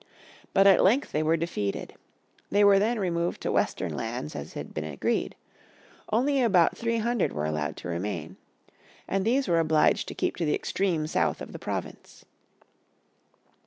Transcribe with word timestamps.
But 0.55 0.65
at 0.65 0.81
length 0.83 1.11
they 1.11 1.21
were 1.21 1.37
defeated. 1.37 1.93
They 2.49 2.63
were 2.63 2.79
then 2.79 2.97
removed 2.97 3.39
to 3.41 3.51
western 3.51 3.95
lands 3.95 4.35
as 4.35 4.53
had 4.53 4.73
been 4.73 4.83
agreed; 4.83 5.35
only 6.11 6.41
about 6.41 6.75
three 6.75 6.97
hundred 6.97 7.31
were 7.33 7.45
allowed 7.45 7.77
to 7.77 7.87
remain, 7.87 8.37
and 9.07 9.23
these 9.23 9.47
were 9.47 9.59
obliged 9.59 10.07
to 10.07 10.15
keep 10.15 10.37
to 10.37 10.45
the 10.45 10.55
extreme 10.55 11.05
south 11.05 11.39
of 11.39 11.51
the 11.51 11.59
province. 11.59 12.25